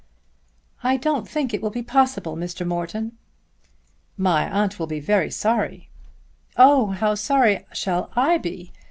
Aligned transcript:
"I 0.81 0.97
don't 0.97 1.29
think 1.29 1.53
it 1.53 1.61
will 1.61 1.69
be 1.69 1.83
possible, 1.83 2.35
Mr. 2.35 2.65
Morton." 2.65 3.19
"My 4.17 4.49
aunt 4.49 4.79
will 4.79 4.87
be 4.87 4.99
very 4.99 5.29
sorry." 5.29 5.89
"Oh, 6.57 6.87
how 6.87 7.13
sorry 7.13 7.67
shall 7.71 8.09
I 8.15 8.39
be! 8.39 8.71